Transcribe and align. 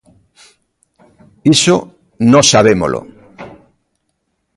Iso 1.53 1.77
nós 2.31 2.45
sabémolo. 2.53 3.01